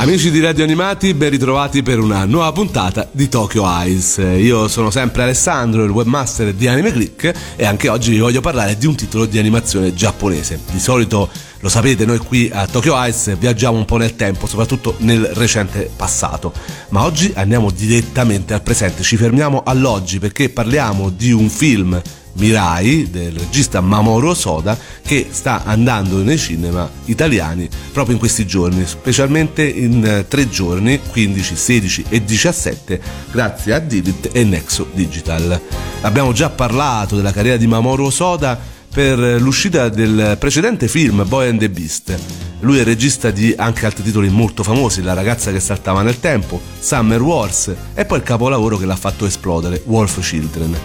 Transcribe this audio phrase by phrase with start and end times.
[0.00, 4.18] Amici di Radio Animati, ben ritrovati per una nuova puntata di Tokyo Eyes.
[4.18, 8.78] Io sono sempre Alessandro, il webmaster di Anime Click e anche oggi vi voglio parlare
[8.78, 10.60] di un titolo di animazione giapponese.
[10.70, 14.94] Di solito lo sapete, noi qui a Tokyo Eyes viaggiamo un po' nel tempo, soprattutto
[14.98, 16.52] nel recente passato,
[16.90, 22.00] ma oggi andiamo direttamente al presente, ci fermiamo all'oggi perché parliamo di un film
[22.38, 28.86] Mirai del regista Mamoru Soda che sta andando nei cinema italiani proprio in questi giorni,
[28.86, 33.00] specialmente in eh, tre giorni, 15, 16 e 17,
[33.32, 35.60] grazie a Dilit e Nexo Digital.
[36.02, 38.58] Abbiamo già parlato della carriera di Mamoru Soda
[38.92, 42.18] per l'uscita del precedente film Boy and the Beast.
[42.60, 46.60] Lui è regista di anche altri titoli molto famosi, La ragazza che saltava nel tempo,
[46.80, 50.76] Summer Wars e poi il capolavoro che l'ha fatto esplodere, Wolf Children.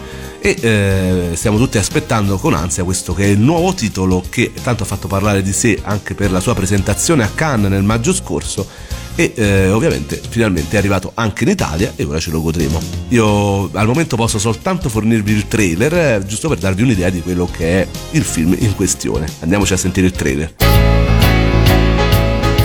[0.45, 4.83] E eh, stiamo tutti aspettando con ansia questo che è il nuovo titolo che tanto
[4.83, 8.67] ha fatto parlare di sé anche per la sua presentazione a Cannes nel maggio scorso
[9.15, 12.77] e eh, ovviamente finalmente è arrivato anche in Italia e ora ce lo godremo.
[13.07, 17.47] Io al momento posso soltanto fornirvi il trailer eh, giusto per darvi un'idea di quello
[17.49, 19.25] che è il film in questione.
[19.39, 20.55] Andiamoci a sentire il trailer.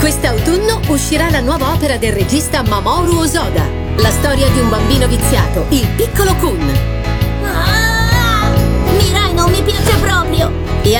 [0.00, 3.64] Quest'autunno uscirà la nuova opera del regista Mamoru Osoda,
[3.98, 5.86] la storia di un bambino viziato, il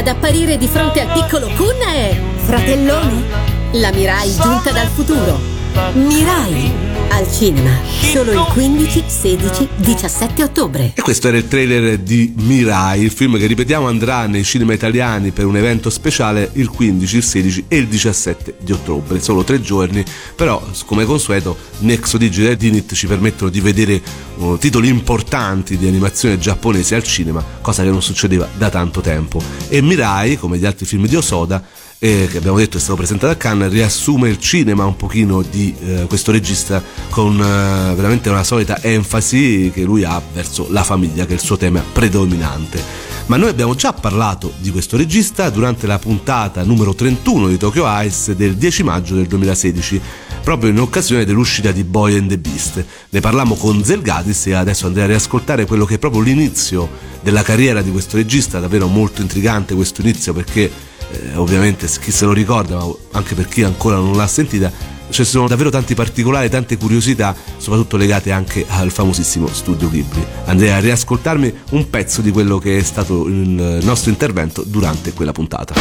[0.08, 3.24] ad apparire di fronte al piccolo Kun è Fratellone?
[3.72, 5.57] la Mirai giunta dal futuro.
[5.94, 6.70] Mirai
[7.10, 7.70] al cinema
[8.12, 10.92] solo il 15, 16, 17 ottobre.
[10.94, 15.30] E questo era il trailer di Mirai, il film che ripetiamo andrà nei cinema italiani
[15.30, 19.60] per un evento speciale il 15, il 16 e il 17 di ottobre, solo tre
[19.60, 20.04] giorni,
[20.34, 24.00] però come consueto Nexo Digital e Dinit ci permettono di vedere
[24.36, 29.40] uh, titoli importanti di animazione giapponese al cinema, cosa che non succedeva da tanto tempo.
[29.68, 31.62] E Mirai, come gli altri film di Osoda,
[32.00, 35.74] eh, che abbiamo detto è stato presentato a Cannes, riassume il cinema un pochino di
[35.80, 41.24] eh, questo regista con eh, veramente una solita enfasi che lui ha verso la famiglia,
[41.24, 43.06] che è il suo tema predominante.
[43.26, 47.84] Ma noi abbiamo già parlato di questo regista durante la puntata numero 31 di Tokyo
[48.02, 50.00] Ice del 10 maggio del 2016,
[50.42, 52.82] proprio in occasione dell'uscita di Boy and the Beast.
[53.10, 56.88] Ne parlammo con Zelgadis e adesso andrei a riascoltare quello che è proprio l'inizio
[57.20, 60.70] della carriera di questo regista, davvero molto intrigante questo inizio perché
[61.10, 64.70] eh, ovviamente chi se lo ricorda, ma anche per chi ancora non l'ha sentita,
[65.10, 70.24] ci sono davvero tanti particolari, tante curiosità, soprattutto legate anche al famosissimo studio Ghibli.
[70.44, 75.32] Andrei a riascoltarmi un pezzo di quello che è stato il nostro intervento durante quella
[75.32, 75.74] puntata.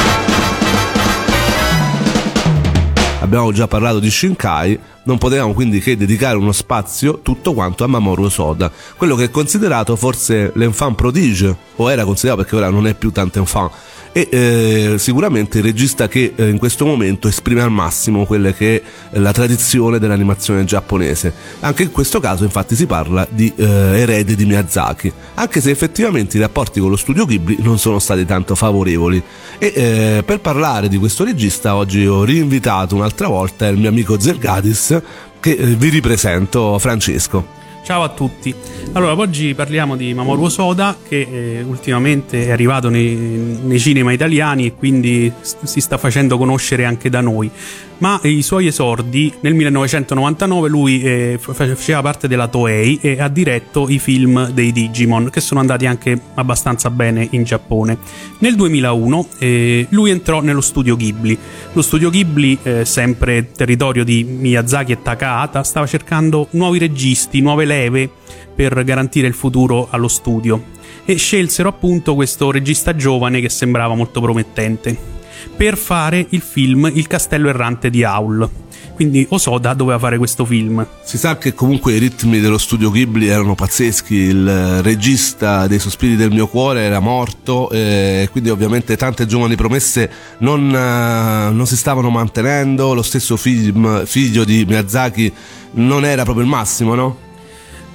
[3.19, 7.87] Abbiamo già parlato di Shinkai, non potevamo quindi che dedicare uno spazio tutto quanto a
[7.87, 12.87] Mamoru Soda, quello che è considerato forse l'enfant prodige, o era considerato perché ora non
[12.87, 13.71] è più tanto enfant,
[14.11, 18.81] e eh, sicuramente il regista che eh, in questo momento esprime al massimo quella che
[19.11, 21.31] è la tradizione dell'animazione giapponese.
[21.59, 26.37] Anche in questo caso infatti si parla di eh, erede di Miyazaki, anche se effettivamente
[26.37, 29.21] i rapporti con lo studio Ghibli non sono stati tanto favorevoli.
[29.59, 34.19] E eh, per parlare di questo regista oggi ho rinvitato un'altra volta il mio amico
[34.19, 34.96] Zergadis
[35.39, 37.55] che eh, vi ripresento Francesco.
[37.83, 38.53] Ciao a tutti.
[38.93, 44.65] Allora, oggi parliamo di Mamoru Soda che eh, ultimamente è arrivato nei, nei, cinema italiani
[44.65, 47.49] e quindi si sta facendo conoscere anche da noi
[47.99, 53.89] ma i suoi esordi nel 1999 lui eh, faceva parte della Toei e ha diretto
[53.89, 57.97] i film dei Digimon che sono andati anche abbastanza bene in Giappone.
[58.39, 61.37] Nel 2001 eh, lui entrò nello studio Ghibli.
[61.73, 67.65] Lo studio Ghibli, eh, sempre territorio di Miyazaki e Takahata, stava cercando nuovi registi, nuove
[67.65, 68.09] leve
[68.55, 70.75] per garantire il futuro allo studio
[71.05, 75.15] e scelsero appunto questo regista giovane che sembrava molto promettente
[75.57, 78.47] per fare il film Il castello errante di Aul.
[78.93, 80.85] Quindi Osoda doveva fare questo film.
[81.03, 86.15] Si sa che comunque i ritmi dello studio Ghibli erano pazzeschi, il regista dei sospiri
[86.15, 90.09] del mio cuore era morto e quindi ovviamente tante giovani promesse
[90.39, 95.31] non, eh, non si stavano mantenendo, lo stesso film, figlio di Miyazaki
[95.73, 97.26] non era proprio il massimo, no?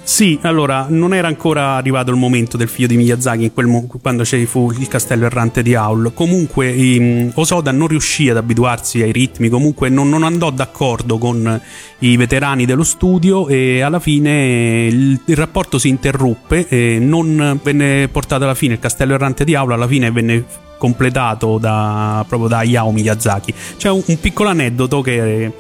[0.04, 4.46] Sì, allora non era ancora arrivato il momento del figlio di Miyazaki mo- quando ci
[4.46, 6.12] fu il castello errante di Aul.
[6.12, 11.60] Comunque um, Osoda non riuscì ad abituarsi ai ritmi, comunque non, non, andò d'accordo con
[12.00, 18.08] i veterani dello studio e alla fine il, il rapporto si interruppe e non venne
[18.08, 20.44] portato alla fine il castello errante di Aul, alla fine venne
[20.78, 23.54] completato da, proprio da Hayao Miyazaki.
[23.76, 25.52] C'è un, un piccolo aneddoto che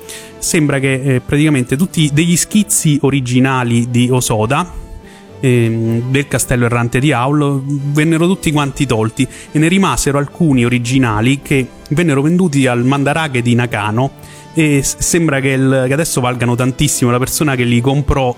[0.42, 4.68] sembra che eh, praticamente tutti degli schizzi originali di Osoda
[5.38, 11.40] ehm, del castello errante di Aul vennero tutti quanti tolti e ne rimasero alcuni originali
[11.42, 14.10] che vennero venduti al Mandaraghe di Nakano
[14.52, 18.34] e sembra che, il, che adesso valgano tantissimo la persona che li comprò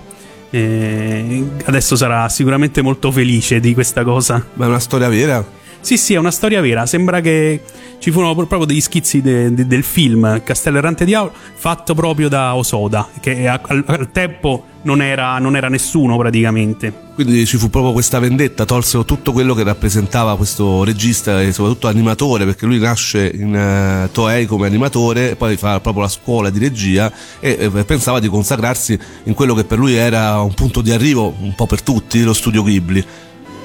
[0.51, 5.63] eh, adesso sarà sicuramente molto felice di questa cosa ma è una storia vera?
[5.85, 6.87] Sì sì è una storia vera.
[6.87, 7.61] Sembra che
[7.99, 10.41] ci furono proprio degli schizzi de, de, del film.
[10.43, 15.55] Castello Errante di Aul fatto proprio da Osoda che al, al tempo non era, non
[15.55, 16.91] era, nessuno praticamente.
[17.13, 21.87] Quindi ci fu proprio questa vendetta tolsero tutto quello che rappresentava questo regista e soprattutto
[21.87, 26.57] animatore perché lui nasce in uh, Toei come animatore poi fa proprio la scuola di
[26.57, 30.91] regia e, e pensava di consacrarsi in quello che per lui era un punto di
[30.91, 33.05] arrivo un po' per tutti lo studio Ghibli.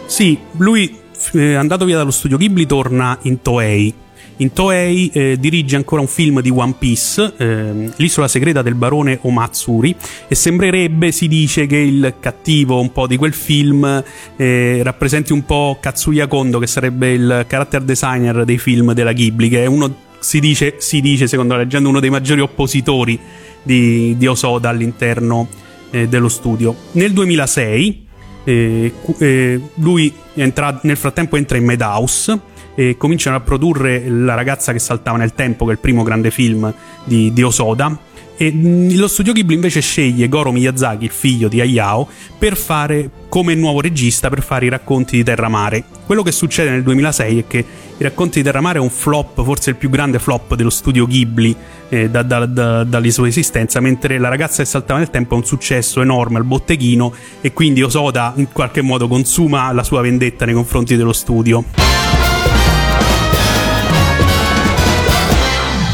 [0.04, 3.94] Sì lui eh, andato via dallo studio Ghibli torna in Toei
[4.40, 9.18] in Toei eh, dirige ancora un film di One Piece, eh, L'isola segreta del barone
[9.20, 9.94] Omatsuri,
[10.28, 14.02] e sembrerebbe, si dice, che il cattivo un po' di quel film
[14.36, 19.50] eh, rappresenti un po' Katsuya Kondo, che sarebbe il character designer dei film della Ghibli,
[19.50, 23.18] che è uno, si dice, si dice secondo la leggenda, uno dei maggiori oppositori
[23.62, 25.48] di, di Osoda all'interno
[25.90, 26.74] eh, dello studio.
[26.92, 28.08] Nel 2006
[28.50, 32.38] eh, eh, lui entra, nel frattempo entra in Madhouse
[32.74, 36.30] e cominciano a produrre La ragazza che saltava nel tempo, che è il primo grande
[36.30, 36.72] film
[37.04, 37.96] di, di Osoda.
[38.40, 42.08] E mm, lo studio Ghibli invece sceglie Goro Miyazaki, il figlio di Hayao,
[42.38, 45.84] per fare come nuovo regista per fare i racconti di Terramare.
[46.06, 47.58] Quello che succede nel 2006 è che
[47.98, 51.54] i racconti di Terramare è un flop, forse il più grande flop dello studio Ghibli
[51.90, 55.36] eh, da, da, da, dalla sua esistenza, mentre La ragazza che saltava nel tempo è
[55.36, 57.12] un successo enorme al botteghino
[57.42, 62.29] e quindi Osoda in qualche modo consuma la sua vendetta nei confronti dello studio.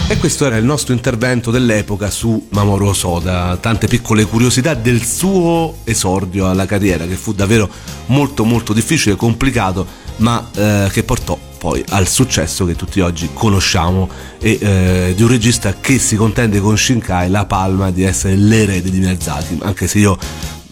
[0.09, 5.79] E questo era il nostro intervento dell'epoca su Mamoru Soda, tante piccole curiosità del suo
[5.83, 7.69] esordio alla carriera che fu davvero
[8.07, 9.85] molto molto difficile complicato,
[10.19, 14.09] ma eh, che portò poi al successo che tutti oggi conosciamo
[14.39, 18.91] e eh, di un regista che si contende con Shinkai la palma di essere l'erede
[18.91, 20.17] di Miyazaki, anche se io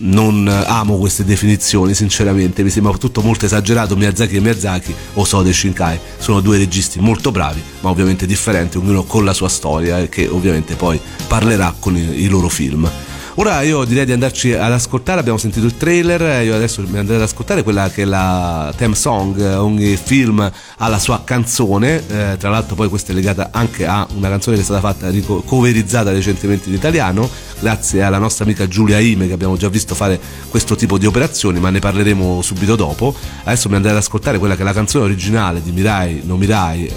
[0.05, 3.97] non amo queste definizioni, sinceramente, mi sembra tutto molto esagerato.
[3.97, 9.05] Miyazaki e Miyazaki, o Sode Shinkai, sono due registi molto bravi, ma ovviamente differenti, ognuno
[9.05, 12.91] con la sua storia, e che ovviamente poi parlerà con i, i loro film.
[13.37, 17.17] Ora io direi di andarci ad ascoltare, abbiamo sentito il trailer, io adesso mi andrei
[17.17, 22.37] ad ascoltare quella che è la theme song, ogni film ha la sua canzone, eh,
[22.39, 25.11] tra l'altro poi questa è legata anche a una canzone che è stata fatta,
[25.45, 27.29] coverizzata recentemente in italiano,
[27.59, 31.59] grazie alla nostra amica Giulia Ime che abbiamo già visto fare questo tipo di operazioni,
[31.59, 33.13] ma ne parleremo subito dopo.
[33.43, 36.87] Adesso mi andrei ad ascoltare quella che è la canzone originale di Mirai, no Mirai,
[36.87, 36.95] eh,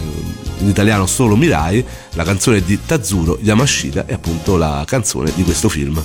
[0.59, 5.67] in italiano solo Mirai, la canzone di Tazuro Yamashita e appunto la canzone di questo
[5.67, 5.99] film.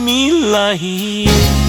[0.04, 1.63] Me.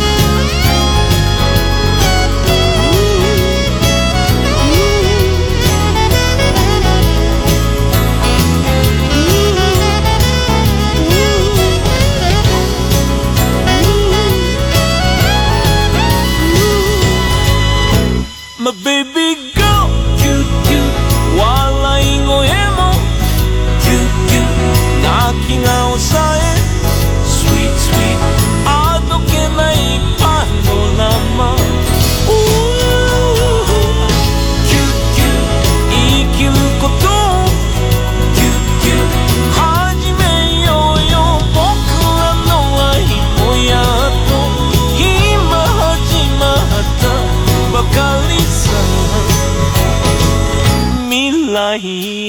[51.76, 52.25] नहीं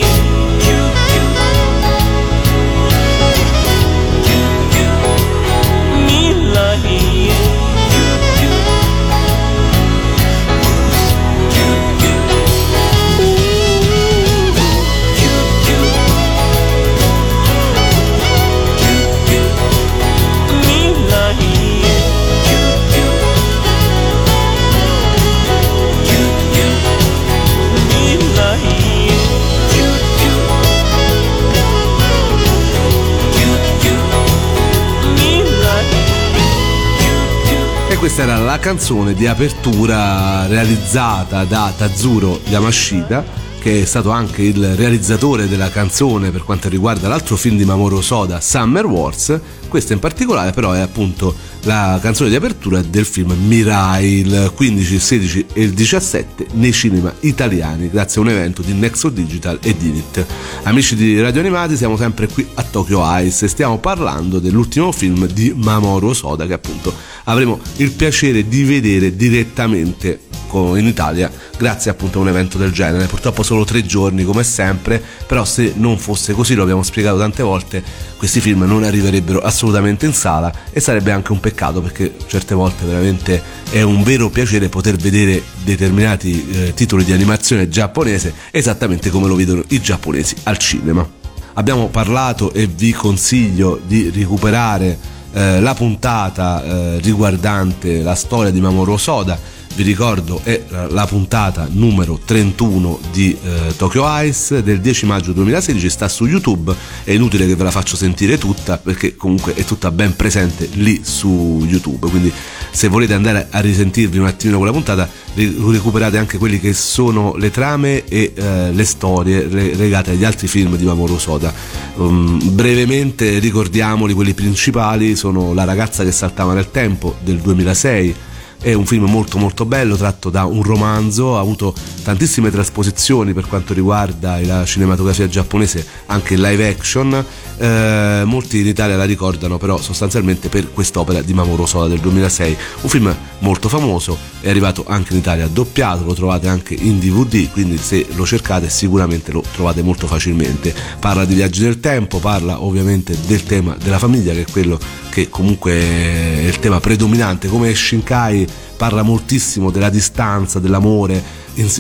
[38.07, 43.25] questa era la canzone di apertura realizzata da Tazuro Yamashita
[43.59, 48.01] che è stato anche il realizzatore della canzone per quanto riguarda l'altro film di Mamoru
[48.01, 49.41] Soda, Summer Wars.
[49.67, 51.35] Questa in particolare però è appunto
[51.67, 56.73] la canzone di apertura del film Mirai il 15, il 16 e il 17 nei
[56.73, 60.25] cinema italiani grazie a un evento di Nexo Digital e Dinit.
[60.63, 65.27] Amici di Radio Animati siamo sempre qui a Tokyo Ice e stiamo parlando dell'ultimo film
[65.27, 66.95] di Mamoru Soda che appunto
[67.25, 70.21] avremo il piacere di vedere direttamente
[70.57, 73.07] in Italia grazie appunto a un evento del genere.
[73.07, 77.43] Purtroppo solo tre giorni come sempre, però se non fosse così, lo abbiamo spiegato tante
[77.43, 77.83] volte,
[78.17, 82.85] questi film non arriverebbero assolutamente in sala e sarebbe anche un peccato perché certe volte
[82.85, 89.27] veramente è un vero piacere poter vedere determinati eh, titoli di animazione giapponese esattamente come
[89.27, 91.09] lo vedono i giapponesi al cinema.
[91.55, 94.99] Abbiamo parlato e vi consiglio di recuperare
[95.33, 99.39] eh, la puntata eh, riguardante la storia di Mamoru Soda
[99.77, 105.91] vi ricordo è la puntata numero 31 di eh, Tokyo Ice del 10 maggio 2016
[105.91, 109.91] sta su YouTube è inutile che ve la faccio sentire tutta perché comunque è tutta
[109.91, 112.33] ben presente lì su YouTube quindi
[112.71, 117.51] se volete andare a risentirvi un attimino quella puntata recuperate anche quelli che sono le
[117.51, 121.53] trame e eh, le storie legate agli altri film di Mamoru Soda.
[121.97, 128.15] Um, brevemente ricordiamoli quelli principali sono La ragazza che saltava nel tempo del 2006
[128.61, 133.47] è un film molto molto bello, tratto da un romanzo, ha avuto tantissime trasposizioni per
[133.47, 137.25] quanto riguarda la cinematografia giapponese, anche in live action.
[137.59, 142.57] Eh, molti in Italia la ricordano però sostanzialmente per quest'opera di Mamoru Soda del 2006,
[142.83, 147.51] un film molto famoso, è arrivato anche in Italia doppiato, lo trovate anche in DVD,
[147.51, 150.75] quindi se lo cercate sicuramente lo trovate molto facilmente.
[150.99, 154.79] Parla di viaggi nel tempo, parla ovviamente del tema della famiglia che è quello
[155.11, 158.46] che comunque è il tema predominante, come Shinkai
[158.77, 161.23] parla moltissimo della distanza, dell'amore,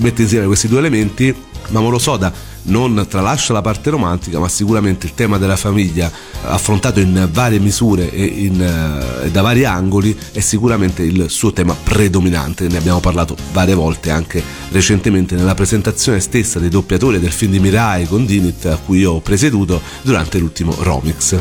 [0.01, 1.35] mette insieme questi due elementi,
[1.69, 2.33] Mamoru Soda
[2.67, 6.11] non tralascia la parte romantica, ma sicuramente il tema della famiglia
[6.43, 11.75] affrontato in varie misure e in, uh, da vari angoli è sicuramente il suo tema
[11.75, 12.67] predominante.
[12.69, 17.61] Ne abbiamo parlato varie volte anche recentemente nella presentazione stessa dei doppiatori del film di
[17.61, 21.37] Mirai con Dinit a cui ho presieduto durante l'ultimo Romix.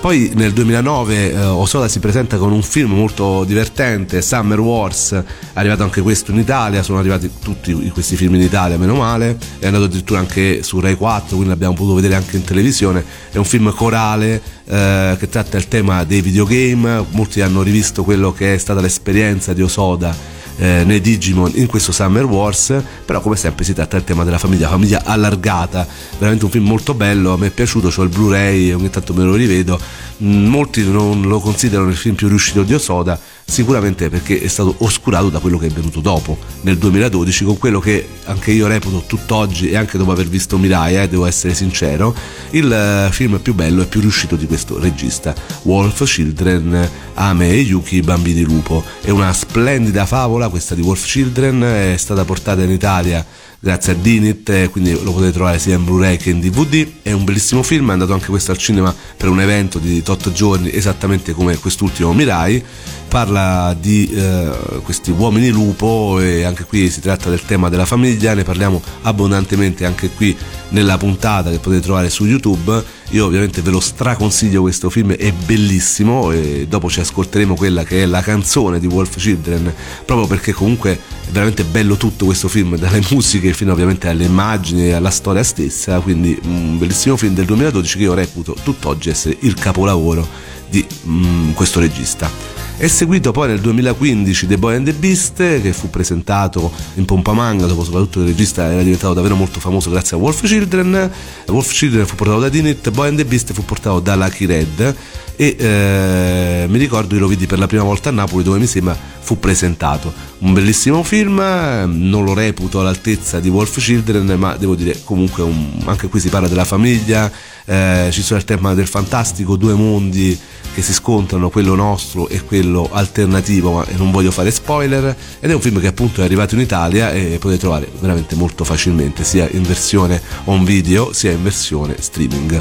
[0.00, 5.24] Poi nel 2009 eh, Osoda si presenta con un film molto divertente, Summer Wars, è
[5.52, 9.66] arrivato anche questo in Italia, sono arrivati tutti questi film in Italia, meno male, è
[9.66, 13.44] andato addirittura anche su Rai 4, quindi l'abbiamo potuto vedere anche in televisione, è un
[13.44, 18.58] film corale eh, che tratta il tema dei videogame, molti hanno rivisto quello che è
[18.58, 23.72] stata l'esperienza di Osoda eh, nei Digimon in questo Summer Wars, però come sempre si
[23.72, 25.86] tratta del tema della famiglia, famiglia allargata,
[26.18, 29.24] veramente un film molto bello, a me è piaciuto, ho il Blu-ray, ogni tanto me
[29.24, 29.80] lo rivedo,
[30.22, 33.18] mm, molti non lo considerano il film più riuscito di Osoda,
[33.50, 37.80] sicuramente perché è stato oscurato da quello che è venuto dopo, nel 2012, con quello
[37.80, 42.14] che anche io reputo tutt'oggi e anche dopo aver visto Mirai, eh, devo essere sincero,
[42.50, 47.60] il eh, film più bello e più riuscito di questo regista, Wolf Children, Ame e
[47.60, 48.82] Yuki, Bambini Lupo.
[49.02, 53.26] È una splendida favola questa di Wolf Children, è stata portata in Italia
[53.62, 56.86] grazie a Dinit, quindi lo potete trovare sia in Blu-ray che in DVD.
[57.02, 60.32] È un bellissimo film, è andato anche questo al cinema per un evento di 8
[60.32, 62.64] giorni, esattamente come quest'ultimo Mirai.
[63.10, 64.50] Parla di eh,
[64.84, 69.84] questi uomini lupo e anche qui si tratta del tema della famiglia, ne parliamo abbondantemente
[69.84, 70.36] anche qui
[70.68, 72.80] nella puntata che potete trovare su YouTube.
[73.10, 78.04] Io ovviamente ve lo straconsiglio questo film, è bellissimo e dopo ci ascolteremo quella che
[78.04, 79.74] è la canzone di Wolf Children,
[80.04, 80.98] proprio perché comunque è
[81.32, 85.98] veramente bello tutto questo film, dalle musiche fino ovviamente alle immagini e alla storia stessa,
[85.98, 90.24] quindi un bellissimo film del 2012 che io reputo tutt'oggi essere il capolavoro
[90.68, 92.59] di mm, questo regista.
[92.80, 97.34] È seguito poi nel 2015 The Boy and the Beast che fu presentato in pompa
[97.34, 101.10] manga dopo soprattutto il regista era diventato davvero molto famoso grazie a Wolf Children.
[101.48, 104.96] Wolf Children fu portato da Dinit, Boy and the Beast fu portato da Lucky Red
[105.36, 108.66] e eh, mi ricordo io lo vidi per la prima volta a Napoli dove mi
[108.66, 110.10] sembra fu presentato.
[110.38, 115.82] Un bellissimo film, non lo reputo all'altezza di Wolf Children ma devo dire comunque un,
[115.84, 117.30] anche qui si parla della famiglia,
[117.70, 120.36] eh, ci sono il tema del fantastico, due mondi
[120.74, 125.54] che si scontrano, quello nostro e quello alternativo, ma non voglio fare spoiler, ed è
[125.54, 129.48] un film che appunto è arrivato in Italia e potete trovare veramente molto facilmente, sia
[129.52, 132.60] in versione on video sia in versione streaming,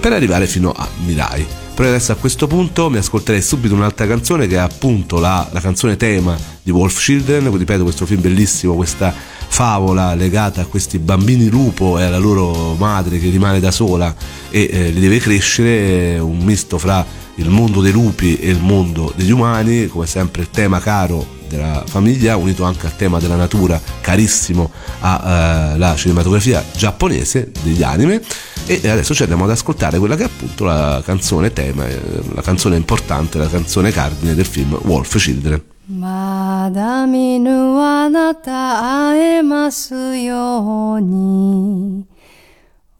[0.00, 1.46] per arrivare fino a Mirai.
[1.74, 5.60] Però adesso a questo punto mi ascolterei subito un'altra canzone che è appunto la, la
[5.60, 9.12] canzone tema di Wolf Children, ripeto questo film bellissimo, questa
[9.48, 14.14] favola legata a questi bambini lupo e alla loro madre che rimane da sola
[14.50, 17.04] e eh, li deve crescere, un misto fra
[17.36, 21.84] il mondo dei lupi e il mondo degli umani, come sempre il tema caro della
[21.86, 28.20] famiglia, unito anche al tema della natura, carissimo alla eh, cinematografia giapponese degli anime.
[28.66, 32.00] E adesso ci andiamo ad ascoltare quella che è appunto la canzone tema, eh,
[32.34, 35.75] la canzone importante, la canzone cardine del film Wolf Children.
[35.88, 42.06] まだ見ぬあなた会えますように。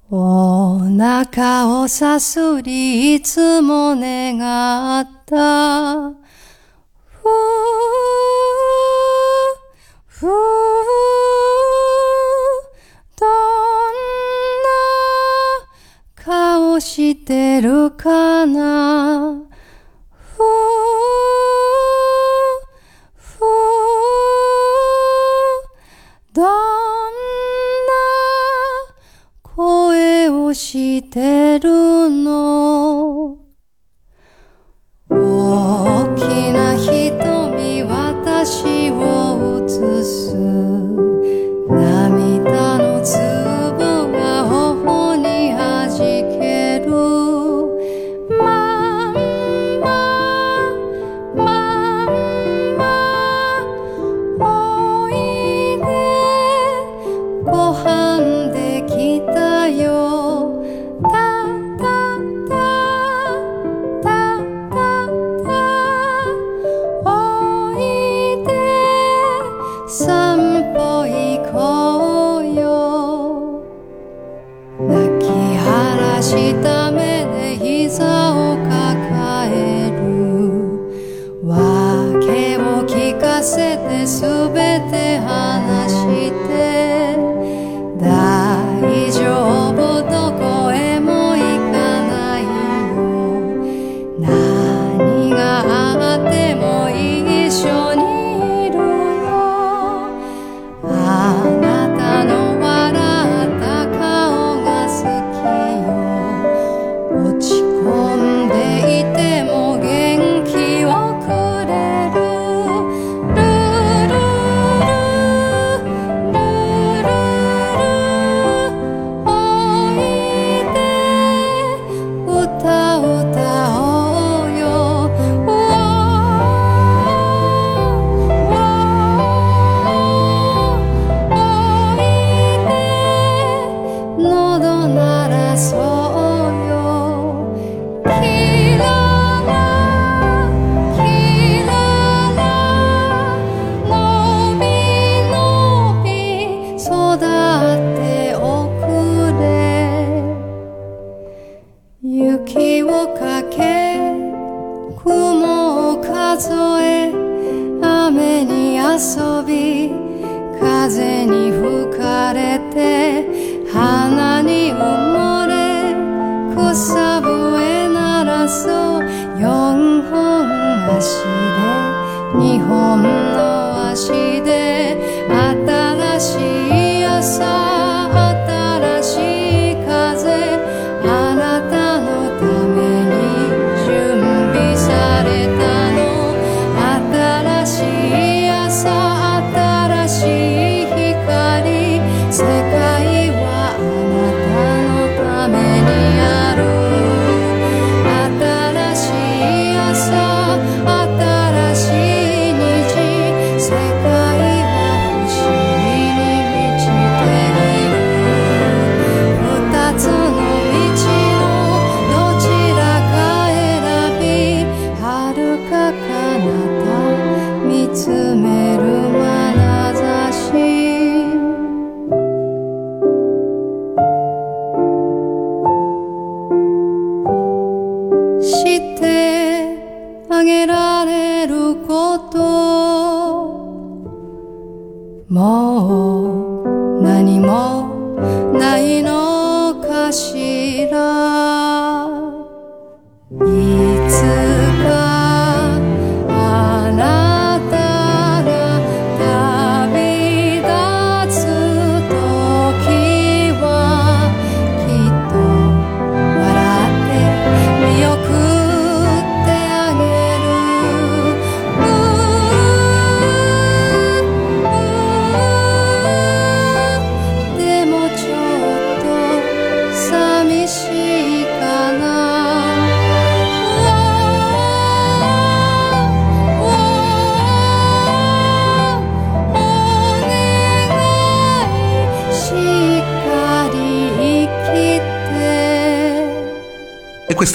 [0.09, 6.11] お腹をさすりいつも願った。
[6.11, 6.13] ふ
[7.25, 7.33] う、
[10.07, 10.31] ふう、
[13.19, 13.29] どん
[16.15, 19.46] な顔してるかな。
[30.47, 32.66] をしてるの。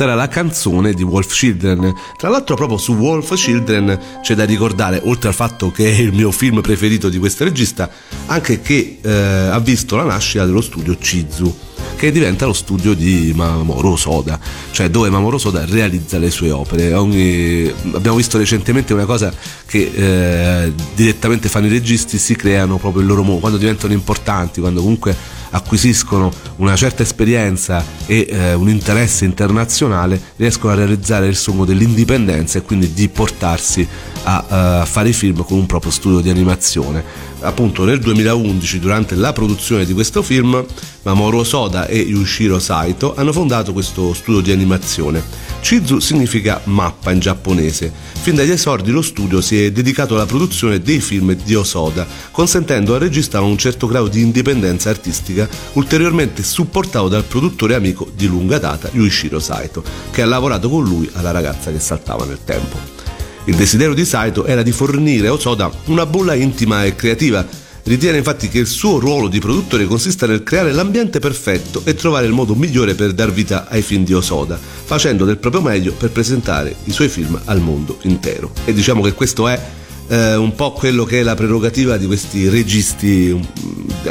[0.01, 1.93] Questa era la canzone di Wolf Children.
[2.17, 6.11] Tra l'altro, proprio su Wolf Children c'è da ricordare, oltre al fatto che è il
[6.13, 7.89] mio film preferito di questo regista,
[8.27, 11.55] anche che eh, ha visto la nascita dello studio Chizu,
[11.97, 14.39] che diventa lo studio di Mamoru Soda,
[14.71, 16.93] cioè dove Mamoru Soda realizza le sue opere.
[16.93, 19.31] Ogni- abbiamo visto recentemente una cosa
[19.67, 24.61] che eh, direttamente fanno i registi, si creano proprio il loro mondo, quando diventano importanti,
[24.61, 25.15] quando comunque
[25.51, 32.57] acquisiscono una certa esperienza e eh, un interesse internazionale, riescono a realizzare il sogno dell'indipendenza
[32.57, 33.87] e quindi di portarsi
[34.23, 37.03] a, a fare film con un proprio studio di animazione.
[37.41, 40.63] Appunto nel 2011, durante la produzione di questo film,
[41.03, 45.23] Mamoru Soda e Yushiro Saito hanno fondato questo studio di animazione.
[45.61, 47.91] Chizu significa mappa in giapponese.
[48.21, 52.93] Fin dagli esordi lo studio si è dedicato alla produzione dei film di Osoda, consentendo
[52.93, 58.59] al regista un certo grado di indipendenza artistica, ulteriormente supportato dal produttore amico di lunga
[58.59, 63.10] data Yuichiro Saito, che ha lavorato con lui alla ragazza che saltava nel tempo.
[63.45, 67.43] Il desiderio di Saito era di fornire a Osoda una bolla intima e creativa.
[67.83, 72.27] Ritiene infatti che il suo ruolo di produttore consista nel creare l'ambiente perfetto e trovare
[72.27, 76.11] il modo migliore per dar vita ai film di Osoda, facendo del proprio meglio per
[76.11, 78.51] presentare i suoi film al mondo intero.
[78.65, 79.59] E diciamo che questo è
[80.07, 83.43] eh, un po' quello che è la prerogativa di questi registi um,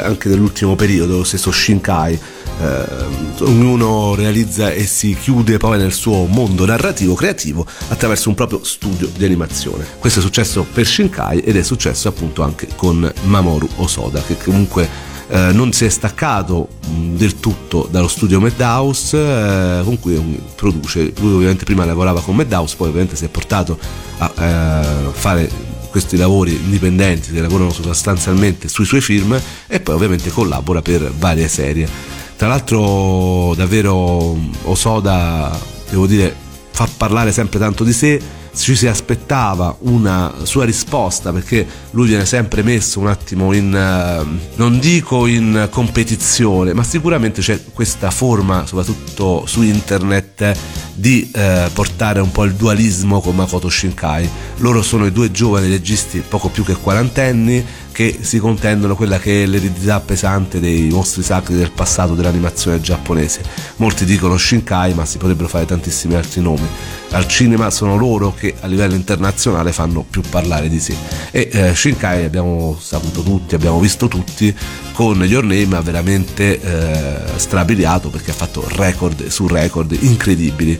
[0.01, 2.19] anche dell'ultimo periodo, lo stesso Shinkai.
[2.61, 8.63] Eh, ognuno realizza e si chiude poi nel suo mondo narrativo creativo attraverso un proprio
[8.63, 9.83] studio di animazione.
[9.97, 14.87] Questo è successo per Shinkai ed è successo appunto anche con Mamoru Osoda che comunque
[15.29, 21.11] eh, non si è staccato mh, del tutto dallo studio Madhouse eh, con cui produce.
[21.19, 23.79] Lui ovviamente prima lavorava con Madhouse, poi ovviamente si è portato
[24.19, 25.49] a eh, fare
[25.89, 31.47] questi lavori indipendenti che lavorano sostanzialmente sui suoi film e poi ovviamente collabora per varie
[31.47, 32.20] serie.
[32.41, 35.55] Tra l'altro davvero Osoda,
[35.91, 36.35] devo dire,
[36.71, 38.19] fa parlare sempre tanto di sé,
[38.55, 44.39] ci si aspettava una sua risposta perché lui viene sempre messo un attimo in eh,
[44.55, 50.57] non dico in competizione ma sicuramente c'è questa forma soprattutto su internet
[50.95, 54.29] di eh, portare un po' il dualismo con Makoto Shinkai.
[54.57, 59.43] Loro sono i due giovani registi poco più che quarantenni che si contendono quella che
[59.43, 63.41] è l'eredità pesante dei mostri sacri del passato dell'animazione giapponese.
[63.77, 66.67] Molti dicono Shinkai, ma si potrebbero fare tantissimi altri nomi.
[67.11, 70.95] Al cinema sono loro che a livello internazionale fanno più parlare di sé.
[71.31, 74.55] E eh, Shinkai abbiamo saputo tutti, abbiamo visto tutti,
[74.93, 80.79] con Your Name ha veramente eh, strabiliato perché ha fatto record su record incredibili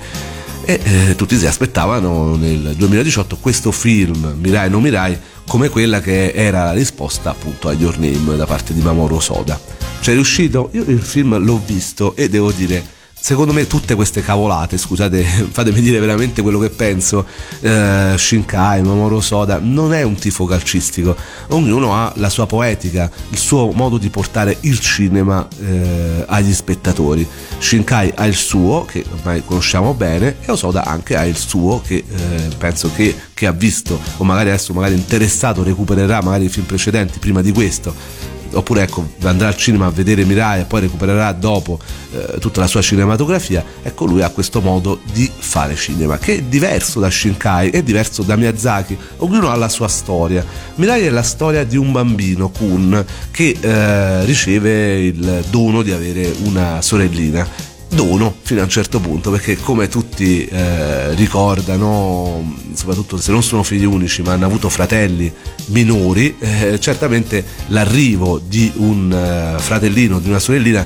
[0.63, 5.17] e eh, tutti si aspettavano nel 2018 questo film Mirai no Mirai
[5.51, 9.59] come quella che era la risposta appunto a Your Name da parte di Mamoru Soda.
[9.99, 10.69] C'è riuscito?
[10.71, 12.81] Io il film l'ho visto e devo dire
[13.23, 17.23] Secondo me tutte queste cavolate, scusate, fatemi dire veramente quello che penso,
[17.59, 21.15] eh, Shinkai, Mamoru Soda, non è un tifo calcistico,
[21.49, 27.25] ognuno ha la sua poetica, il suo modo di portare il cinema eh, agli spettatori.
[27.59, 32.03] Shinkai ha il suo, che ormai conosciamo bene, e Osoda anche ha il suo, che
[32.03, 36.65] eh, penso che, che ha visto, o magari adesso magari interessato recupererà magari i film
[36.65, 41.31] precedenti prima di questo oppure ecco andrà al cinema a vedere Mirai e poi recupererà
[41.31, 41.79] dopo
[42.11, 46.41] eh, tutta la sua cinematografia ecco lui ha questo modo di fare cinema che è
[46.41, 50.45] diverso da Shinkai è diverso da Miyazaki ognuno ha la sua storia.
[50.75, 56.33] Mirai è la storia di un bambino Kun che eh, riceve il dono di avere
[56.43, 63.31] una sorellina dono fino a un certo punto perché come tutti eh, ricordano soprattutto se
[63.31, 65.31] non sono figli unici ma hanno avuto fratelli
[65.67, 70.85] minori eh, certamente l'arrivo di un eh, fratellino di una sorellina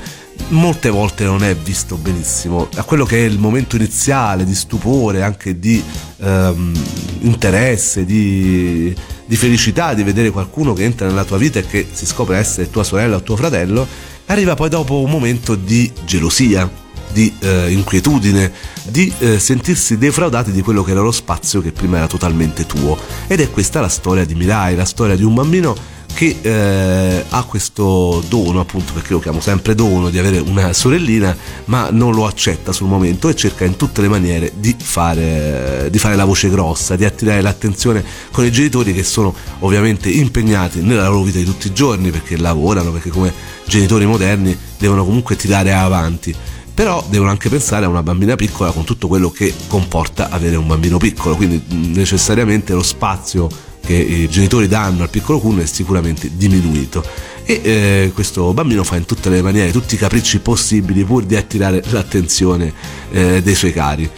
[0.49, 2.67] molte volte non è visto benissimo.
[2.75, 5.81] A quello che è il momento iniziale di stupore anche di
[6.17, 6.73] ehm,
[7.21, 8.93] interesse di,
[9.25, 12.69] di felicità di vedere qualcuno che entra nella tua vita e che si scopre essere
[12.69, 13.87] tua sorella o tuo fratello
[14.25, 16.83] arriva poi dopo un momento di gelosia
[17.15, 18.51] di eh, inquietudine,
[18.83, 22.97] di eh, sentirsi defraudati di quello che era lo spazio che prima era totalmente tuo.
[23.27, 27.43] Ed è questa la storia di Mirai, la storia di un bambino che eh, ha
[27.43, 32.25] questo dono, appunto perché lo chiamo sempre dono, di avere una sorellina, ma non lo
[32.25, 36.49] accetta sul momento e cerca in tutte le maniere di fare, di fare la voce
[36.49, 41.45] grossa, di attirare l'attenzione con i genitori che sono ovviamente impegnati nella loro vita di
[41.45, 43.33] tutti i giorni perché lavorano, perché come
[43.65, 46.35] genitori moderni devono comunque tirare avanti
[46.75, 50.67] però devono anche pensare a una bambina piccola con tutto quello che comporta avere un
[50.67, 56.31] bambino piccolo, quindi necessariamente lo spazio che i genitori danno al piccolo Kun è sicuramente
[56.35, 57.03] diminuito
[57.45, 61.37] e eh, questo bambino fa in tutte le maniere tutti i capricci possibili pur di
[61.37, 62.73] attirare l'attenzione
[63.11, 64.09] eh, dei suoi cari.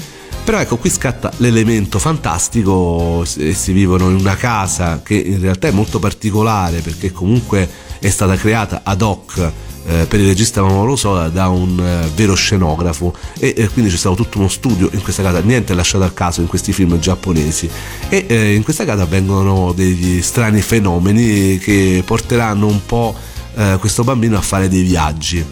[0.43, 5.67] Però ecco, qui scatta l'elemento fantastico e si vivono in una casa che in realtà
[5.67, 9.51] è molto particolare perché comunque è stata creata ad hoc
[9.87, 13.97] eh, per il regista Mamoru Soda da un eh, vero scenografo e eh, quindi c'è
[13.97, 16.99] stato tutto uno studio in questa casa, niente è lasciato al caso in questi film
[16.99, 17.69] giapponesi
[18.09, 23.15] e eh, in questa casa avvengono degli strani fenomeni che porteranno un po'
[23.55, 25.45] eh, questo bambino a fare dei viaggi.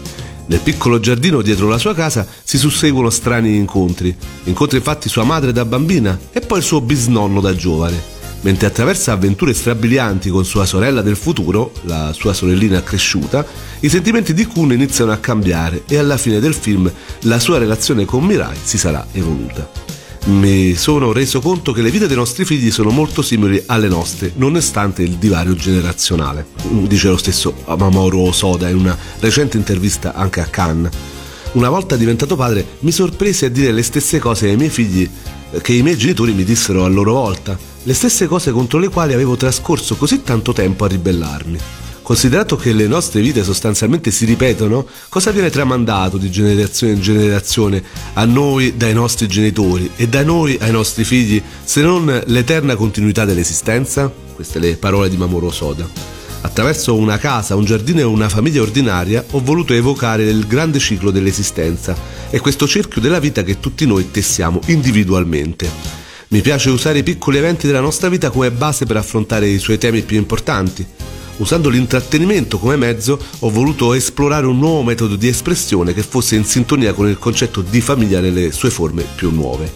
[0.48, 4.14] Nel piccolo giardino dietro la sua casa si susseguono strani incontri.
[4.44, 9.12] Incontra infatti sua madre da bambina e poi il suo bisnonno da giovane mentre attraversa
[9.12, 13.44] avventure strabilianti con sua sorella del futuro, la sua sorellina cresciuta,
[13.80, 16.90] i sentimenti di Kun iniziano a cambiare e alla fine del film
[17.22, 19.86] la sua relazione con Mirai si sarà evoluta.
[20.26, 24.32] Mi sono reso conto che le vite dei nostri figli sono molto simili alle nostre,
[24.34, 26.46] nonostante il divario generazionale,
[26.88, 30.90] dice lo stesso Mamoru Soda in una recente intervista anche a Cannes.
[31.52, 35.08] Una volta diventato padre mi sorpresi a dire le stesse cose ai miei figli
[35.62, 39.12] che i miei genitori mi dissero a loro volta, le stesse cose contro le quali
[39.12, 41.58] avevo trascorso così tanto tempo a ribellarmi.
[42.02, 47.80] Considerato che le nostre vite sostanzialmente si ripetono, cosa viene tramandato di generazione in generazione
[48.14, 53.24] a noi dai nostri genitori e da noi ai nostri figli se non l'eterna continuità
[53.24, 54.12] dell'esistenza?
[54.34, 55.88] Queste le parole di Mamoru Soda.
[56.40, 61.12] Attraverso una casa, un giardino e una famiglia ordinaria ho voluto evocare il grande ciclo
[61.12, 61.94] dell'esistenza
[62.30, 66.05] e questo cerchio della vita che tutti noi tessiamo individualmente.
[66.28, 69.78] Mi piace usare i piccoli eventi della nostra vita come base per affrontare i suoi
[69.78, 70.84] temi più importanti.
[71.36, 76.44] Usando l'intrattenimento come mezzo ho voluto esplorare un nuovo metodo di espressione che fosse in
[76.44, 79.72] sintonia con il concetto di famiglia nelle sue forme più nuove.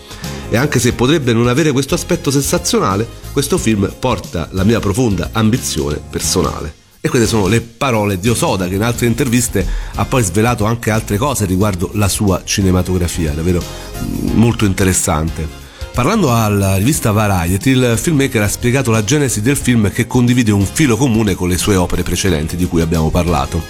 [0.48, 5.28] E anche se potrebbe non avere questo aspetto sensazionale, questo film porta la mia profonda
[5.32, 6.74] ambizione personale.
[7.00, 10.90] E queste sono le parole di Osoda che in altre interviste ha poi svelato anche
[10.90, 15.59] altre cose riguardo la sua cinematografia, davvero mm, molto interessante.
[15.92, 20.64] Parlando alla rivista Variety, il filmmaker ha spiegato la genesi del film che condivide un
[20.64, 23.62] filo comune con le sue opere precedenti di cui abbiamo parlato.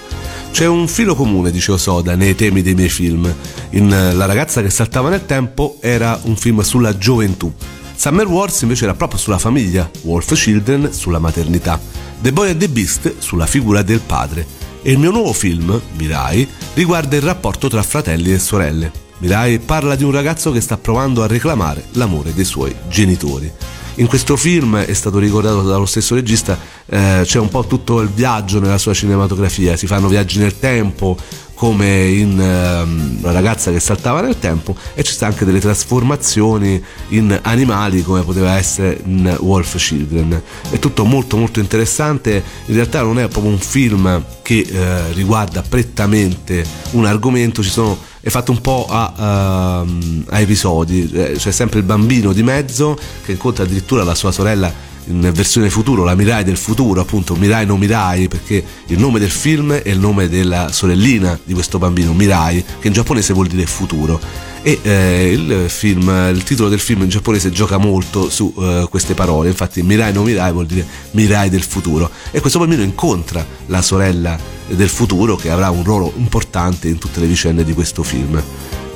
[0.53, 3.33] C'è un filo comune, dice Osoda, nei temi dei miei film.
[3.71, 7.53] In La ragazza che saltava nel tempo era un film sulla gioventù.
[7.97, 11.81] Summer Wars invece era proprio sulla famiglia, Wolf Children sulla maternità,
[12.21, 14.47] The Boy and the Beast sulla figura del padre.
[14.83, 19.10] E il mio nuovo film, Mirai, riguarda il rapporto tra fratelli e sorelle.
[19.21, 23.53] Mirai parla di un ragazzo che sta provando a reclamare l'amore dei suoi genitori.
[23.97, 28.09] In questo film, è stato ricordato dallo stesso regista, eh, c'è un po' tutto il
[28.09, 31.19] viaggio nella sua cinematografia, si fanno viaggi nel tempo,
[31.61, 36.83] come in ehm, una ragazza che saltava nel tempo e ci sta anche delle trasformazioni
[37.09, 40.43] in animali come poteva essere in Wolf Children.
[40.71, 42.43] È tutto molto molto interessante.
[42.65, 48.09] In realtà non è proprio un film che eh, riguarda prettamente un argomento ci sono
[48.21, 52.99] è fatto un po' a, uh, a episodi, eh, c'è sempre il bambino di mezzo
[53.25, 54.73] che incontra addirittura la sua sorella
[55.07, 59.31] in versione futuro, la Mirai del futuro, appunto Mirai no Mirai, perché il nome del
[59.31, 63.65] film è il nome della sorellina di questo bambino, Mirai, che in giapponese vuol dire
[63.67, 64.21] futuro
[64.63, 69.15] e eh, il, film, il, titolo del film in giapponese gioca molto su eh, queste
[69.15, 73.81] parole, infatti Mirai no Mirai vuol dire Mirai del futuro e questo bambino incontra la
[73.81, 78.43] sorella del futuro che avrà un ruolo importante in tutte le vicende di questo film.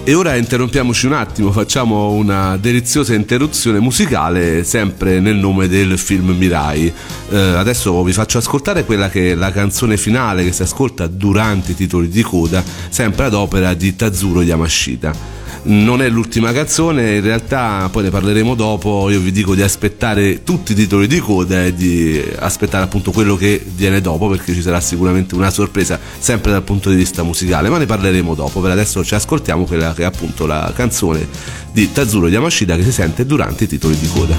[0.06, 6.28] E ora interrompiamoci un attimo, facciamo una deliziosa interruzione musicale sempre nel nome del film
[6.36, 6.92] Mirai.
[7.30, 11.72] Eh, adesso vi faccio ascoltare quella che è la canzone finale che si ascolta durante
[11.72, 17.22] i titoli di coda, sempre ad opera di Tazuro Yamashita non è l'ultima canzone, in
[17.22, 21.64] realtà poi ne parleremo dopo, io vi dico di aspettare tutti i titoli di coda
[21.64, 26.50] e di aspettare appunto quello che viene dopo perché ci sarà sicuramente una sorpresa sempre
[26.50, 30.02] dal punto di vista musicale, ma ne parleremo dopo, per adesso ci ascoltiamo quella che
[30.02, 31.26] è appunto la canzone
[31.72, 34.36] di Tazzuro Yamashita che si sente durante i titoli di coda.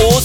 [0.00, 0.20] Oh,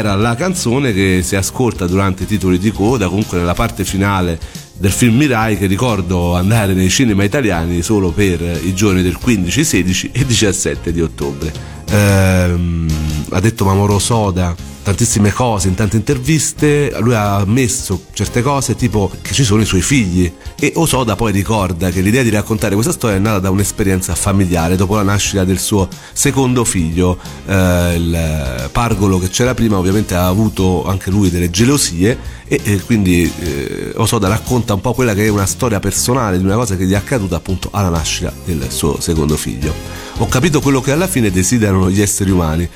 [0.00, 4.38] era la canzone che si ascolta durante i titoli di coda, comunque nella parte finale
[4.78, 9.62] del film Mirai che ricordo andare nei cinema italiani solo per i giorni del 15,
[9.62, 11.52] 16 e 17 di ottobre.
[11.90, 12.88] Ehm,
[13.30, 19.10] ha detto Mamoro Soda tantissime cose in tante interviste lui ha ammesso certe cose tipo
[19.22, 20.32] che ci sono i suoi figli.
[20.58, 24.76] E Osoda poi ricorda che l'idea di raccontare questa storia è nata da un'esperienza familiare
[24.76, 27.18] dopo la nascita del suo secondo figlio.
[27.46, 32.80] Eh, il pargolo che c'era prima ovviamente ha avuto anche lui delle gelosie e, e
[32.80, 36.76] quindi eh, Osoda racconta un po' quella che è una storia personale di una cosa
[36.76, 39.72] che gli è accaduta appunto alla nascita del suo secondo figlio.
[40.18, 42.68] Ho capito quello che alla fine desiderano gli esseri umani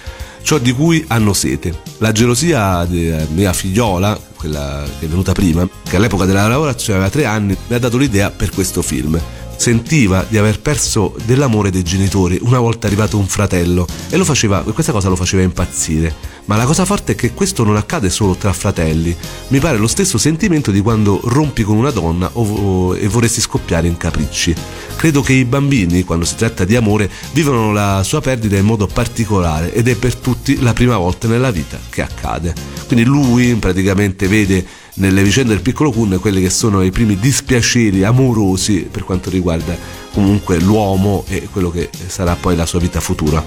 [0.45, 1.75] ciò di cui hanno sete.
[2.05, 7.11] La gelosia della mia figliola, quella che è venuta prima, che all'epoca della lavorazione aveva
[7.11, 9.19] tre anni, mi ha dato l'idea per questo film.
[9.57, 14.93] Sentiva di aver perso dell'amore dei genitori una volta arrivato un fratello e faceva, questa
[14.93, 16.33] cosa lo faceva impazzire.
[16.47, 19.17] Ma la cosa forte è che questo non accade solo tra fratelli.
[19.49, 23.41] Mi pare lo stesso sentimento di quando rompi con una donna o, o, e vorresti
[23.41, 24.55] scoppiare in capricci.
[24.97, 28.87] Credo che i bambini, quando si tratta di amore, vivono la sua perdita in modo
[28.87, 32.55] particolare ed è per tutti la prima volta nella vita che accade.
[32.87, 38.05] Quindi lui praticamente vede nelle vicende del piccolo Kun quelli che sono i primi dispiaceri
[38.05, 39.77] amorosi per quanto riguarda
[40.13, 43.43] comunque l'uomo e quello che sarà poi la sua vita futura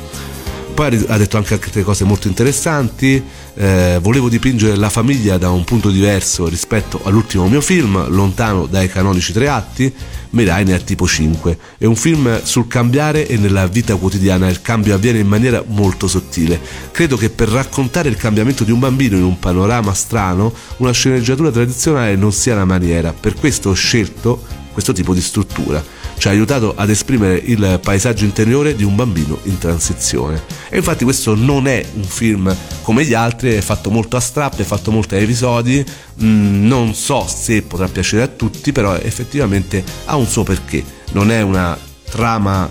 [0.78, 3.24] poi ha detto anche altre cose molto interessanti.
[3.60, 8.88] Eh, volevo dipingere la famiglia da un punto diverso rispetto all'ultimo mio film, lontano dai
[8.88, 9.92] canonici tre atti.
[10.30, 11.58] Mirai ne ha tipo 5.
[11.80, 16.08] È un film sul cambiare e nella vita quotidiana il cambio avviene in maniera molto
[16.08, 16.60] sottile.
[16.92, 21.50] Credo che per raccontare il cambiamento di un bambino in un panorama strano, una sceneggiatura
[21.50, 23.12] tradizionale non sia la maniera.
[23.12, 24.40] Per questo ho scelto
[24.72, 25.84] questo tipo di struttura
[26.18, 30.44] ci ha aiutato ad esprimere il paesaggio interiore di un bambino in transizione.
[30.70, 34.64] E infatti questo non è un film come gli altri, è fatto molto a strappe,
[34.64, 35.86] è fatto molto a episodi,
[36.22, 41.32] mm, non so se potrà piacere a tutti, però effettivamente ha un suo perché, non
[41.32, 41.78] è una
[42.10, 42.70] trama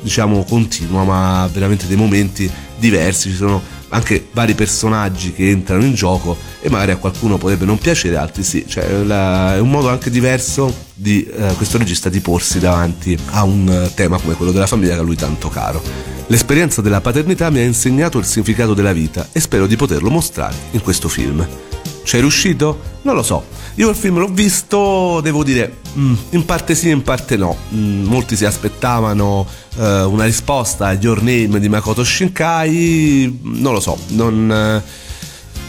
[0.00, 3.60] diciamo continua, ma veramente dei momenti diversi, ci sono
[3.90, 8.42] anche vari personaggi che entrano in gioco e magari a qualcuno potrebbe non piacere, altri
[8.42, 13.16] sì, cioè la, è un modo anche diverso di eh, questo regista di porsi davanti
[13.30, 15.82] a un eh, tema come quello della famiglia che a lui tanto caro.
[16.26, 20.54] L'esperienza della paternità mi ha insegnato il significato della vita e spero di poterlo mostrare
[20.72, 21.46] in questo film.
[22.08, 22.80] Ci è riuscito?
[23.02, 23.44] Non lo so.
[23.74, 27.54] Io il film l'ho visto, devo dire, mm, in parte sì, in parte no.
[27.74, 29.46] Mm, molti si aspettavano
[29.76, 34.82] eh, una risposta a Your Name di Makoto Shinkai, non lo so, non, eh,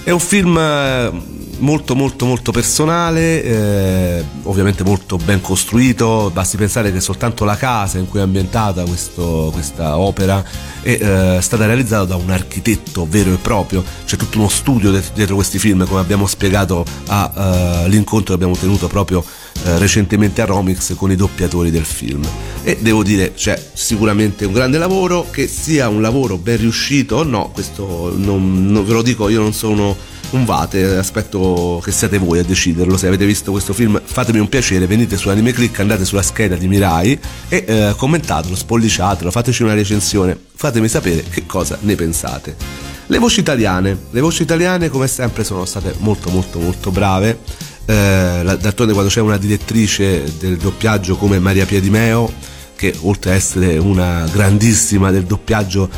[0.05, 1.11] è un film eh,
[1.59, 7.97] molto molto molto personale, eh, ovviamente molto ben costruito, basti pensare che soltanto la casa
[7.97, 10.43] in cui è ambientata questo, questa opera
[10.81, 15.35] è eh, stata realizzata da un architetto vero e proprio, c'è tutto uno studio dietro
[15.35, 19.23] questi film come abbiamo spiegato all'incontro che abbiamo tenuto proprio
[19.63, 22.25] eh, recentemente a Romix con i doppiatori del film.
[22.63, 27.23] E devo dire c'è sicuramente un grande lavoro che sia un lavoro ben riuscito o
[27.23, 29.95] no questo non, non ve lo dico io non sono
[30.31, 32.97] un vate aspetto che siate voi a deciderlo.
[32.97, 36.55] Se avete visto questo film fatemi un piacere venite su Anime Click andate sulla scheda
[36.55, 42.55] di Mirai e eh, commentatelo spolliciatelo fateci una recensione fatemi sapere che cosa ne pensate.
[43.07, 47.39] Le voci italiane le voci italiane come sempre sono state molto molto molto brave.
[47.85, 52.31] Eh, d'altronde quando c'è una direttrice del doppiaggio come Maria Piedimeo
[52.79, 55.89] che oltre a essere una grandissima del doppiaggio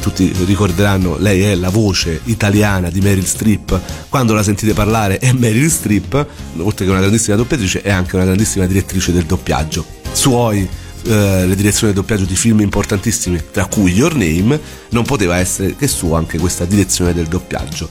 [0.00, 3.80] tutti ricorderanno lei è la voce italiana di Meryl Streep.
[4.08, 6.26] Quando la sentite parlare è Meryl Streep
[6.58, 9.84] oltre che una grandissima doppiatrice è anche una grandissima direttrice del doppiaggio.
[10.12, 10.68] Suoi
[11.04, 14.60] eh, le direzioni del doppiaggio di film importantissimi, tra cui Your Name,
[14.90, 17.88] non poteva essere che sua anche questa direzione del doppiaggio.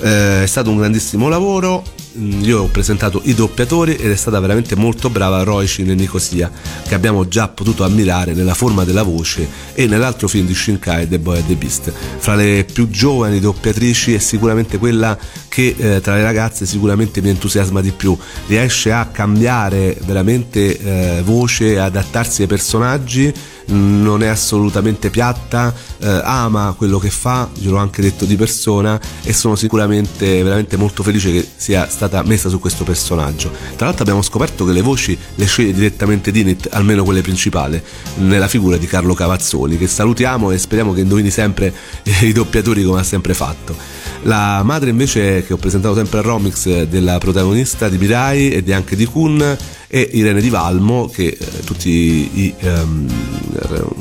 [0.00, 1.82] Eh, è stato un grandissimo lavoro,
[2.18, 6.50] Mm, io ho presentato i doppiatori ed è stata veramente molto brava Roicin e Nicosia
[6.84, 11.20] che abbiamo già potuto ammirare nella forma della voce e nell'altro film di Shinkai The
[11.20, 11.92] Boy and the Beast.
[12.18, 15.16] Fra le più giovani doppiatrici è sicuramente quella
[15.48, 18.18] che eh, tra le ragazze sicuramente mi entusiasma di più.
[18.48, 23.32] Riesce a cambiare veramente eh, voce adattarsi ai personaggi
[23.70, 29.32] non è assolutamente piatta, eh, ama quello che fa, gliel'ho anche detto di persona e
[29.32, 33.50] sono sicuramente veramente molto felice che sia stata messa su questo personaggio.
[33.76, 37.80] Tra l'altro abbiamo scoperto che le voci le sceglie direttamente Dinit, almeno quelle principali,
[38.16, 41.72] nella figura di Carlo Cavazzoli, che salutiamo e speriamo che indovini sempre
[42.22, 43.74] i doppiatori come ha sempre fatto.
[44.24, 48.72] La madre invece che ho presentato sempre a Romix della protagonista di Mirai e di
[48.72, 49.56] anche di Kun
[49.86, 53.08] e Irene Di Valmo che eh, tutti i ehm,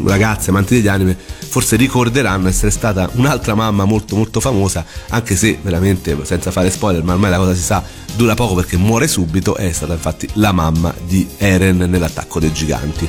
[0.06, 5.58] ragazzi amanti degli anime forse ricorderanno essere stata un'altra mamma molto molto famosa anche se
[5.62, 7.84] veramente senza fare spoiler ma ormai la cosa si sa
[8.16, 13.08] dura poco perché muore subito è stata infatti la mamma di Eren nell'attacco dei giganti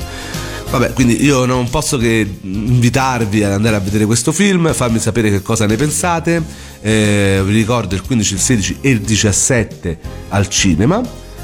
[0.71, 5.29] Vabbè, quindi io non posso che invitarvi ad andare a vedere questo film, farmi sapere
[5.29, 6.41] che cosa ne pensate.
[6.79, 9.99] Eh, vi ricordo il 15, il 16 e il 17
[10.29, 11.01] al cinema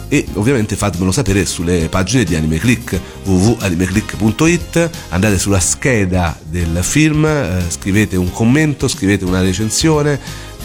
[0.08, 7.64] e ovviamente fatemelo sapere sulle pagine di AnimeClick www.animeclick.it andate sulla scheda del film eh,
[7.68, 10.18] scrivete un commento scrivete una recensione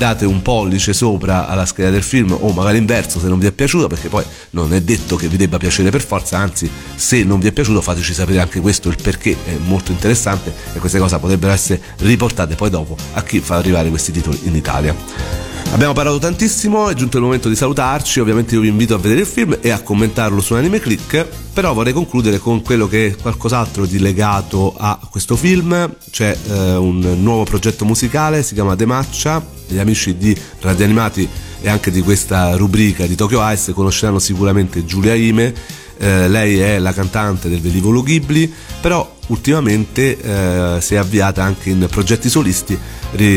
[0.03, 3.53] date un pollice sopra alla scheda del film o magari inverso se non vi è
[3.53, 7.39] piaciuto perché poi non è detto che vi debba piacere per forza anzi se non
[7.39, 11.17] vi è piaciuto fateci sapere anche questo il perché è molto interessante e queste cose
[11.21, 16.19] potrebbero essere riportate poi dopo a chi fa arrivare questi titoli in Italia Abbiamo parlato
[16.19, 19.57] tantissimo, è giunto il momento di salutarci, ovviamente io vi invito a vedere il film
[19.59, 23.99] e a commentarlo su Anime Click, però vorrei concludere con quello che è qualcos'altro di
[23.99, 29.79] legato a questo film, c'è eh, un nuovo progetto musicale, si chiama The Matcha, gli
[29.79, 31.27] amici di Radio Animati
[31.63, 35.55] e anche di questa rubrica di Tokyo Ice conosceranno sicuramente Giulia Ime,
[35.97, 41.71] eh, lei è la cantante del velivolo Ghibli, però ultimamente eh, si è avviata anche
[41.71, 42.79] in progetti solisti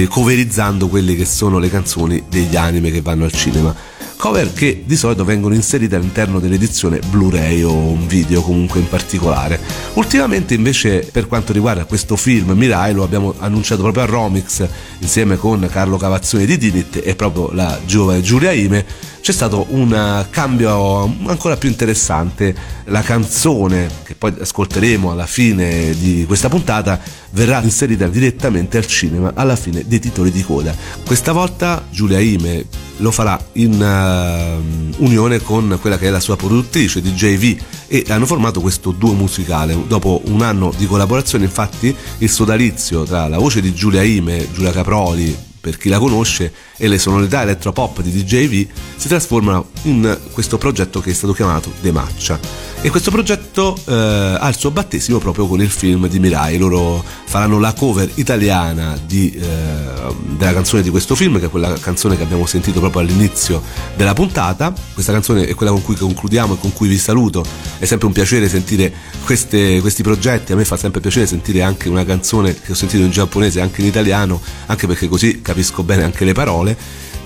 [0.08, 3.76] coverizzando quelle che sono le canzoni degli anime che vanno al cinema
[4.18, 9.60] cover che di solito vengono inserite all'interno dell'edizione Blu-ray o un video comunque in particolare.
[9.94, 14.68] Ultimamente invece per quanto riguarda questo film Mirai lo abbiamo annunciato proprio a Romix
[15.00, 18.86] insieme con Carlo Cavazzoni di Dinit e proprio la giovane Giulia Ime
[19.22, 22.56] c'è stato un cambio ancora più interessante.
[22.86, 27.00] La canzone che poi ascolteremo alla fine di questa puntata
[27.32, 30.76] verrà inserita direttamente al cinema alla fine dei titoli di coda.
[31.04, 36.36] Questa volta Giulia Ime lo farà in uh, unione con quella che è la sua
[36.36, 39.78] produttrice DJV e hanno formato questo duo musicale.
[39.88, 44.72] Dopo un anno di collaborazione infatti il sodalizio tra la voce di Giulia Ime, Giulia
[44.72, 45.36] Caproli,
[45.66, 51.00] per chi la conosce, e le sonorità elettropop di DJV si trasformano in questo progetto
[51.00, 52.40] che è stato chiamato The Matcha.
[52.82, 53.94] E questo progetto eh,
[54.40, 56.58] ha il suo battesimo proprio con il film di Mirai.
[56.58, 61.74] Loro faranno la cover italiana di, eh, della canzone di questo film, che è quella
[61.80, 63.64] canzone che abbiamo sentito proprio all'inizio
[63.96, 64.72] della puntata.
[64.94, 67.44] Questa canzone è quella con cui concludiamo e con cui vi saluto.
[67.80, 70.52] È sempre un piacere sentire queste, questi progetti.
[70.52, 73.62] A me fa sempre piacere sentire anche una canzone che ho sentito in giapponese e
[73.64, 76.65] anche in italiano, anche perché così capisco bene anche le parole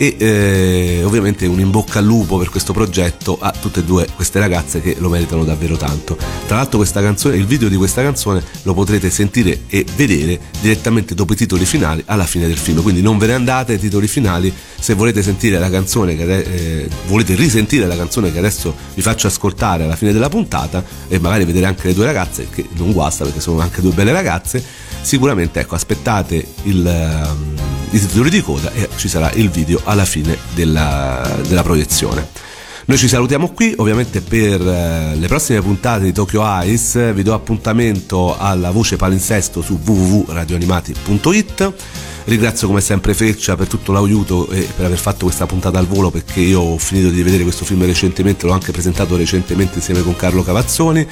[0.01, 4.07] e eh, ovviamente un in bocca al lupo per questo progetto a tutte e due
[4.15, 6.17] queste ragazze che lo meritano davvero tanto.
[6.47, 11.13] Tra l'altro questa canzone, il video di questa canzone lo potrete sentire e vedere direttamente
[11.15, 14.07] dopo i titoli finali alla fine del film, quindi non ve ne andate ai titoli
[14.07, 19.01] finali se volete sentire la canzone che eh, volete risentire la canzone che adesso vi
[19.01, 22.93] faccio ascoltare alla fine della puntata e magari vedere anche le due ragazze che non
[22.93, 24.63] guasta perché sono anche due belle ragazze,
[25.01, 30.05] sicuramente ecco aspettate il, um, i titoli di coda e ci sarà il video alla
[30.05, 32.27] fine della, della proiezione.
[32.85, 37.35] Noi ci salutiamo qui, ovviamente per eh, le prossime puntate di Tokyo Ice vi do
[37.35, 41.73] appuntamento alla voce palinsesto su www.radioanimati.it
[42.29, 46.11] Ringrazio come sempre Freccia per tutto l'aiuto e per aver fatto questa puntata al volo
[46.11, 50.15] perché io ho finito di vedere questo film recentemente, l'ho anche presentato recentemente insieme con
[50.15, 51.07] Carlo Cavazzoni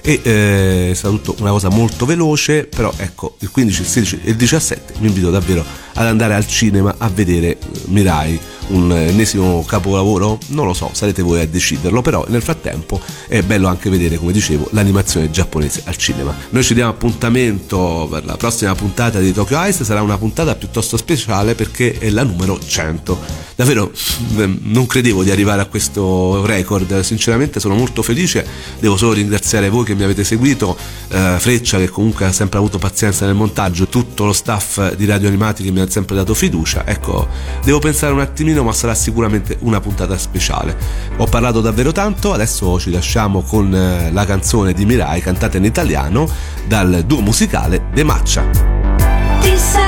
[0.00, 4.20] e eh, è stata tutta una cosa molto veloce, però ecco il 15, il 16
[4.24, 5.62] e il 17 vi invito davvero
[5.92, 7.58] ad andare al cinema a vedere eh,
[7.88, 10.38] Mirai un ennesimo capolavoro?
[10.48, 14.32] Non lo so, sarete voi a deciderlo, però nel frattempo è bello anche vedere, come
[14.32, 16.34] dicevo, l'animazione giapponese al cinema.
[16.50, 20.96] Noi ci diamo appuntamento per la prossima puntata di Tokyo Ice, sarà una puntata piuttosto
[20.96, 23.18] speciale perché è la numero 100.
[23.56, 28.46] Davvero mm, non credevo di arrivare a questo record, sinceramente sono molto felice,
[28.78, 30.76] devo solo ringraziare voi che mi avete seguito,
[31.08, 35.26] eh, Freccia che comunque ha sempre avuto pazienza nel montaggio, tutto lo staff di Radio
[35.26, 37.26] Animati che mi ha sempre dato fiducia, ecco,
[37.64, 40.76] devo pensare un attimino ma sarà sicuramente una puntata speciale.
[41.16, 45.64] Ho parlato davvero tanto, adesso ci lasciamo con eh, la canzone di Mirai cantata in
[45.64, 46.28] italiano
[46.68, 49.81] dal duo musicale De Maccia.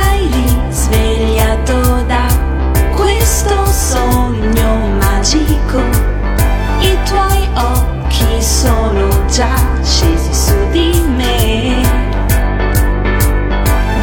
[7.04, 11.82] Tuoi occhi sono già scesi su di me.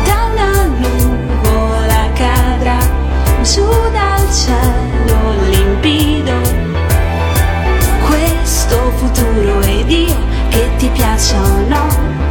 [0.06, 2.80] Da una nuvola cadrà
[3.44, 6.34] giù dal cielo limpido
[8.08, 10.16] questo futuro ed io
[10.50, 12.31] che ti piaccia o no